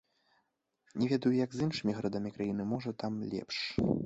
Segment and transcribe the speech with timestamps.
[1.01, 3.57] Не ведаю, як з іншымі гарадамі краіны, можа, там лепш.